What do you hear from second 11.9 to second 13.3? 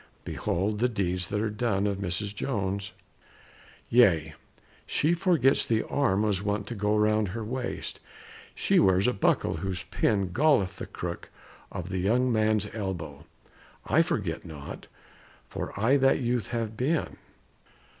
young man's elbòw;